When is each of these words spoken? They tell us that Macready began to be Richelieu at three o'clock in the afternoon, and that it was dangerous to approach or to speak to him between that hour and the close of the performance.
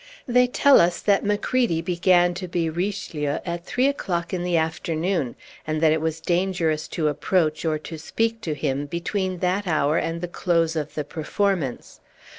They 0.27 0.47
tell 0.47 0.81
us 0.81 0.99
that 0.99 1.23
Macready 1.23 1.79
began 1.79 2.33
to 2.33 2.47
be 2.47 2.71
Richelieu 2.71 3.37
at 3.45 3.67
three 3.67 3.85
o'clock 3.87 4.33
in 4.33 4.41
the 4.43 4.57
afternoon, 4.57 5.35
and 5.67 5.79
that 5.79 5.91
it 5.91 6.01
was 6.01 6.19
dangerous 6.19 6.87
to 6.87 7.07
approach 7.07 7.63
or 7.65 7.77
to 7.77 7.99
speak 7.99 8.41
to 8.41 8.55
him 8.55 8.87
between 8.87 9.37
that 9.45 9.67
hour 9.67 9.99
and 9.99 10.19
the 10.19 10.27
close 10.27 10.75
of 10.75 10.95
the 10.95 11.03
performance. 11.03 11.99